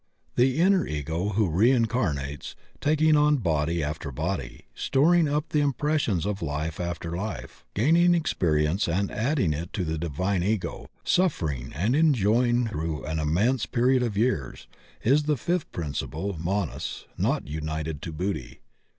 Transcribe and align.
The 0.35 0.59
inner 0.59 0.87
Ego, 0.87 1.29
who 1.29 1.47
reincarnates, 1.47 2.55
taking 2.79 3.15
on 3.15 3.37
body 3.37 3.83
after 3.83 4.11
body, 4.11 4.63
storing 4.73 5.29
up 5.29 5.49
the 5.49 5.59
impressions 5.59 6.25
of 6.25 6.41
life 6.41 6.79
after 6.79 7.15
life, 7.15 7.63
gaining 7.75 8.15
experience 8.15 8.87
and 8.87 9.11
adding 9.11 9.53
it 9.53 9.71
to 9.73 9.83
the 9.83 9.99
divine 9.99 10.41
Ego, 10.41 10.89
suffering 11.03 11.71
and 11.75 11.95
enjoying 11.95 12.65
through 12.69 13.05
an 13.05 13.19
immense 13.19 13.67
period 13.67 14.01
of 14.01 14.17
years, 14.17 14.65
is 15.03 15.25
the 15.25 15.37
fifth 15.37 15.71
principle— 15.71 16.35
Manas— 16.43 17.05
not 17.15 17.47
united 17.47 18.01
to 18.01 18.11
Buddhi. 18.11 18.61